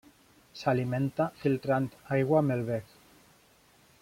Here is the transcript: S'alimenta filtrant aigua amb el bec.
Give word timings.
S'alimenta 0.61 1.27
filtrant 1.43 1.87
aigua 2.19 2.41
amb 2.43 2.57
el 2.57 2.65
bec. 2.71 3.01